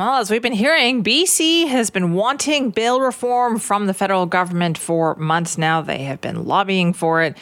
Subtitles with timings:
[0.00, 4.78] Well, as we've been hearing, BC has been wanting bail reform from the federal government
[4.78, 5.82] for months now.
[5.82, 7.36] They have been lobbying for it.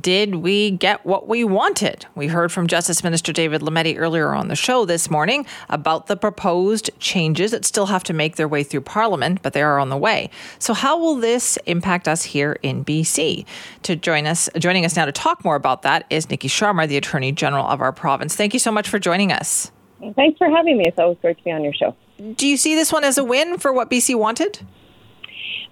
[0.00, 2.06] Did we get what we wanted?
[2.16, 6.16] We heard from Justice Minister David Lametti earlier on the show this morning about the
[6.16, 9.88] proposed changes that still have to make their way through Parliament, but they are on
[9.88, 10.30] the way.
[10.58, 13.46] So, how will this impact us here in BC?
[13.84, 16.96] To join us, joining us now to talk more about that is Niki Sharma, the
[16.96, 18.34] Attorney General of our province.
[18.34, 19.70] Thank you so much for joining us.
[20.16, 20.84] Thanks for having me.
[20.86, 21.94] It's always great to be on your show.
[22.34, 24.60] Do you see this one as a win for what BC wanted?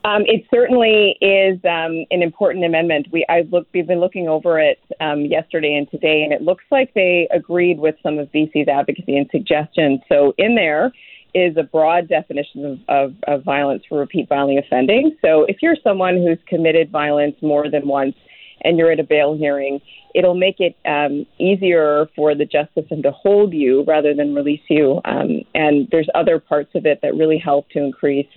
[0.05, 3.09] Um, it certainly is um, an important amendment.
[3.11, 6.65] We I look, we've been looking over it um, yesterday and today, and it looks
[6.71, 10.01] like they agreed with some of BC's advocacy and suggestions.
[10.09, 10.93] So in there
[11.35, 15.17] is a broad definition of, of, of violence for repeat violent offending.
[15.21, 18.15] So if you're someone who's committed violence more than once
[18.63, 19.81] and you're at a bail hearing,
[20.15, 24.63] it'll make it um, easier for the justice system to hold you rather than release
[24.69, 25.01] you.
[25.05, 28.29] Um, and there's other parts of it that really help to increase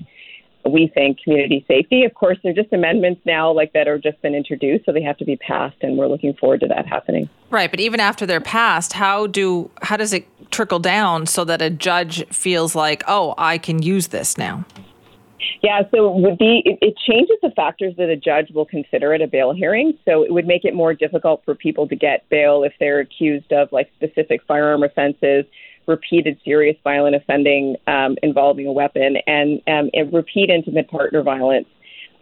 [0.70, 2.03] we think community safety.
[2.03, 5.17] Of course, they're just amendments now, like that, are just been introduced, so they have
[5.17, 7.30] to be passed, and we're looking forward to that happening.
[7.50, 11.61] Right, but even after they're passed, how do how does it trickle down so that
[11.61, 14.66] a judge feels like, oh, I can use this now?
[15.62, 19.14] Yeah, so it would be it, it changes the factors that a judge will consider
[19.14, 19.98] at a bail hearing.
[20.06, 23.52] So it would make it more difficult for people to get bail if they're accused
[23.53, 25.45] of like specific firearm offenses
[25.88, 31.68] repeated serious violent offending um, involving a weapon and, um, and repeat intimate partner violence.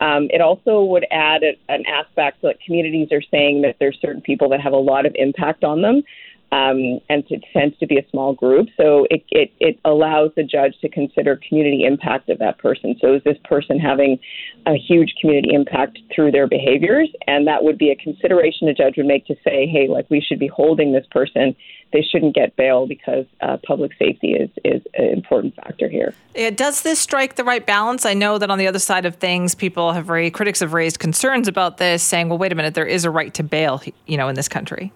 [0.02, 4.22] Um, it also would add a, an aspect that communities are saying that there's certain
[4.22, 6.03] people that have a lot of impact on them
[6.52, 8.69] um, and it tends to be a small group.
[8.75, 12.95] So it, it, it allows the judge to consider community impact of that person.
[13.00, 14.19] So is this person having
[14.66, 17.09] a huge community impact through their behaviors?
[17.28, 20.22] And that would be a consideration a judge would make to say, hey, like we
[20.22, 21.56] should be holding this person.
[21.94, 26.13] They shouldn't get bail because uh, public safety is, is an important factor here.
[26.34, 28.06] It, does this strike the right balance?
[28.06, 31.00] I know that on the other side of things, people have raised, critics have raised
[31.00, 34.18] concerns about this, saying, well, wait a minute, there is a right to bail, you
[34.18, 34.91] know, in this country.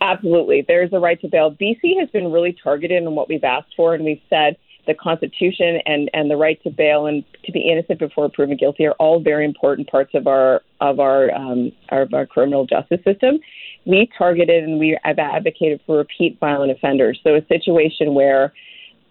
[0.00, 0.64] Absolutely.
[0.66, 1.50] There's a right to bail.
[1.50, 5.80] BC has been really targeted in what we've asked for, and we've said the Constitution
[5.86, 9.20] and, and the right to bail and to be innocent before proven guilty are all
[9.20, 13.38] very important parts of our of our um, our, our criminal justice system.
[13.84, 17.20] We targeted and we have advocated for repeat violent offenders.
[17.22, 18.52] So a situation where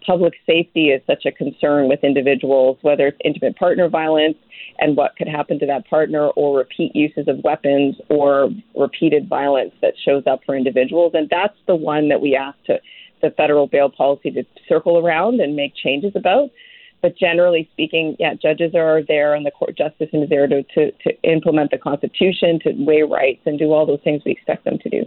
[0.04, 4.36] public safety is such a concern with individuals, whether it's intimate partner violence,
[4.78, 9.72] and what could happen to that partner or repeat uses of weapons or repeated violence
[9.82, 11.12] that shows up for individuals.
[11.14, 12.78] And that's the one that we asked to,
[13.20, 16.50] the federal bail policy to circle around and make changes about.
[17.00, 20.90] But generally speaking, yeah, judges are there and the court justice is there to, to,
[20.90, 24.78] to implement the Constitution, to weigh rights, and do all those things we expect them
[24.82, 25.04] to do.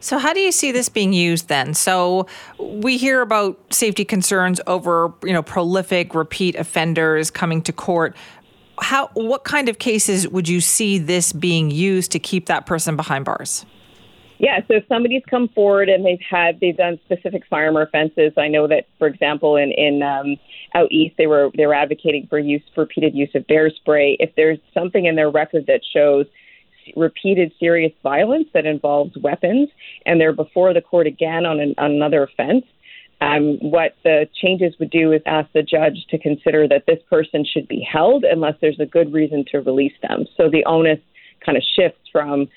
[0.00, 1.74] So, how do you see this being used then?
[1.74, 2.26] So,
[2.58, 8.16] we hear about safety concerns over, you know, prolific repeat offenders coming to court
[8.80, 12.96] how what kind of cases would you see this being used to keep that person
[12.96, 13.64] behind bars?
[14.38, 18.48] Yeah, so if somebody's come forward and they've had they've done specific firearm offenses, I
[18.48, 20.36] know that, for example, in in um,
[20.74, 24.16] out east they were they were advocating for use for repeated use of bear spray.
[24.18, 26.24] If there's something in their record that shows
[26.96, 29.68] repeated serious violence that involves weapons,
[30.06, 32.64] and they're before the court again on, an, on another offense,
[33.20, 37.44] um, what the changes would do is ask the judge to consider that this person
[37.44, 40.24] should be held unless there's a good reason to release them.
[40.36, 41.00] So the onus
[41.44, 42.48] kind of shifts from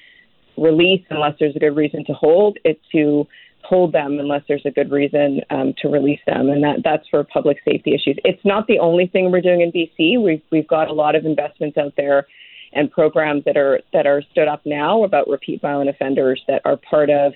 [0.58, 3.28] release unless there's a good reason to hold it to
[3.64, 7.24] hold them unless there's a good reason um, to release them, and that that's for
[7.24, 8.18] public safety issues.
[8.24, 10.22] It's not the only thing we're doing in BC.
[10.22, 12.28] We've we've got a lot of investments out there
[12.75, 16.78] and programs that are that are stood up now about repeat violent offenders that are
[16.78, 17.34] part of,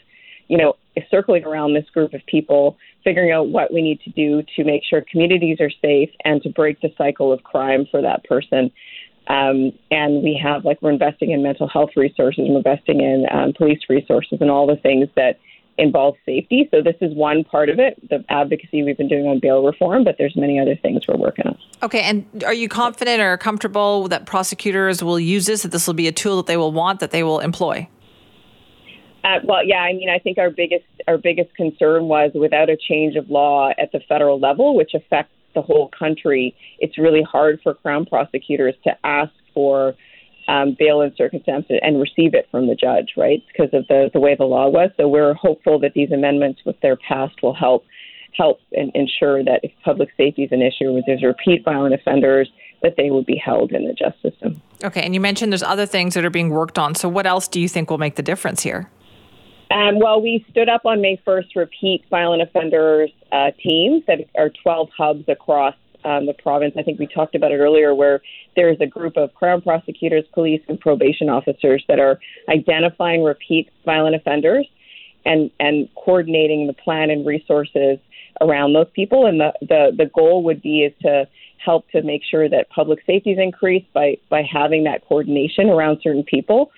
[0.48, 0.76] you know,
[1.10, 4.82] circling around this group of people figuring out what we need to do to make
[4.84, 8.72] sure communities are safe and to break the cycle of crime for that person.
[9.28, 13.54] Um, and we have, like, we're investing in mental health resources, we're investing in um,
[13.54, 15.40] police resources, and all the things that
[15.78, 16.68] involve safety.
[16.72, 20.04] So this is one part of it, the advocacy we've been doing on bail reform,
[20.04, 21.58] but there's many other things we're working on.
[21.84, 25.94] Okay, and are you confident or comfortable that prosecutors will use this, that this will
[25.94, 27.88] be a tool that they will want, that they will employ?
[29.24, 32.78] Uh, well, yeah, I mean, I think our biggest our biggest concern was without a
[32.78, 37.60] change of law at the federal level, which affects the whole country, it's really hard
[37.64, 39.96] for Crown prosecutors to ask for
[40.48, 43.44] um, bail in circumstances and receive it from the judge, right?
[43.48, 44.92] Because of the, the way the law was.
[44.98, 47.86] So we're hopeful that these amendments, with their passed, will help
[48.38, 52.50] help and ensure that if public safety is an issue, with there's repeat violent offenders,
[52.84, 54.62] that they will be held in the justice system.
[54.84, 56.94] Okay, and you mentioned there's other things that are being worked on.
[56.94, 58.92] So what else do you think will make the difference here?
[59.72, 64.50] Um, well, we stood up on May 1st repeat violent offenders uh, teams that are
[64.64, 65.76] 12 hubs across
[66.08, 66.74] um, the province.
[66.78, 68.22] I think we talked about it earlier, where
[68.56, 74.16] there's a group of Crown prosecutors, police, and probation officers that are identifying repeat violent
[74.16, 74.66] offenders
[75.26, 78.00] and, and coordinating the plan and resources
[78.40, 79.26] around those people.
[79.26, 81.28] And the, the, the goal would be is to
[81.64, 86.00] help to make sure that public safety is increased by, by having that coordination around
[86.02, 86.72] certain people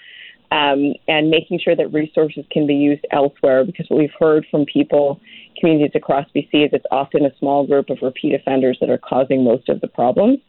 [0.51, 3.63] um, and making sure that resources can be used elsewhere.
[3.63, 5.19] Because what we've heard from people,
[5.59, 9.43] communities across BC, is it's often a small group of repeat offenders that are causing
[9.43, 10.39] most of the problems.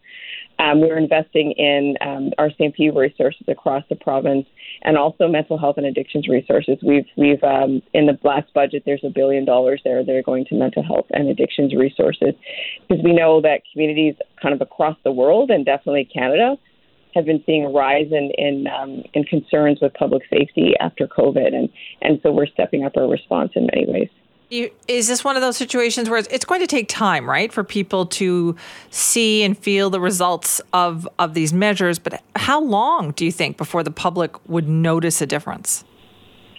[0.60, 4.46] Um, we're investing in um, RCMP resources across the province
[4.82, 6.76] and also mental health and addictions resources.
[6.82, 10.44] We've we've um, in the last budget there's a billion dollars there that are going
[10.46, 12.34] to mental health and addictions resources
[12.86, 16.56] because we know that communities kind of across the world and definitely Canada
[17.14, 21.54] have been seeing a rise in in, um, in concerns with public safety after COVID,
[21.54, 21.68] and
[22.02, 24.08] and so we're stepping up our response in many ways.
[24.50, 27.52] You, is this one of those situations where it's, it's, going to take time, right,
[27.52, 28.56] for people to
[28.90, 31.98] see and feel the results of of these measures?
[31.98, 35.84] But how long do you think before the public would notice a difference?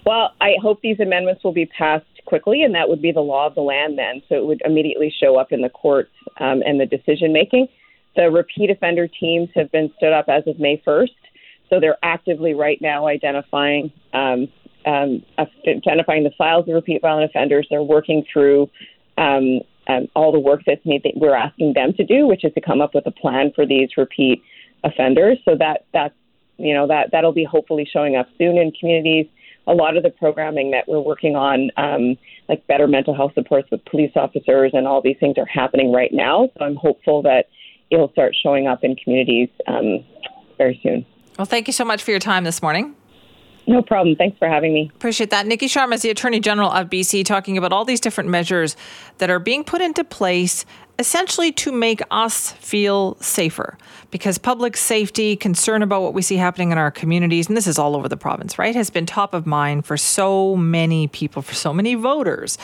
[0.05, 3.47] Well, I hope these amendments will be passed quickly, and that would be the law
[3.47, 4.21] of the land then.
[4.29, 7.67] So it would immediately show up in the courts um, and the decision making.
[8.15, 11.09] The repeat offender teams have been stood up as of May 1st,
[11.69, 14.47] so they're actively right now identifying um,
[14.85, 15.23] um,
[15.67, 17.67] identifying the files of repeat violent offenders.
[17.69, 18.69] They're working through
[19.17, 22.53] um, um, all the work that's made that we're asking them to do, which is
[22.53, 24.43] to come up with a plan for these repeat
[24.83, 25.37] offenders.
[25.45, 26.15] So that that's
[26.57, 29.27] you know that that'll be hopefully showing up soon in communities.
[29.67, 32.17] A lot of the programming that we're working on, um,
[32.49, 36.11] like better mental health supports with police officers and all these things, are happening right
[36.11, 36.49] now.
[36.57, 37.45] So I'm hopeful that
[37.91, 40.03] it'll start showing up in communities um,
[40.57, 41.05] very soon.
[41.37, 42.95] Well, thank you so much for your time this morning.
[43.71, 44.17] No problem.
[44.17, 44.91] Thanks for having me.
[44.95, 45.45] Appreciate that.
[45.45, 48.75] Niki Sharma is the Attorney General of BC talking about all these different measures
[49.19, 50.65] that are being put into place
[50.99, 53.77] essentially to make us feel safer
[54.11, 57.79] because public safety, concern about what we see happening in our communities, and this is
[57.79, 61.55] all over the province, right, has been top of mind for so many people, for
[61.55, 62.57] so many voters.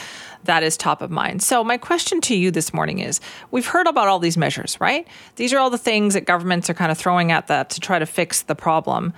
[0.43, 1.41] That is top of mind.
[1.41, 5.07] So, my question to you this morning is we've heard about all these measures, right?
[5.37, 7.97] These are all the things that governments are kind of throwing at that to try
[7.97, 9.13] to fix the problem.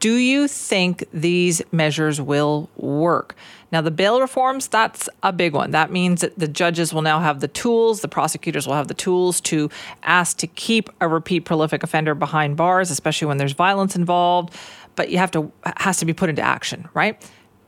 [0.00, 3.34] Do you think these measures will work?
[3.72, 5.72] Now, the bail reforms, that's a big one.
[5.72, 8.94] That means that the judges will now have the tools, the prosecutors will have the
[8.94, 9.68] tools to
[10.04, 14.54] ask to keep a repeat prolific offender behind bars, especially when there's violence involved.
[14.94, 17.20] But you have to, has to be put into action, right?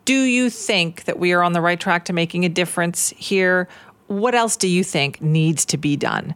[0.05, 3.69] Do you think that we are on the right track to making a difference here?
[4.07, 6.35] What else do you think needs to be done?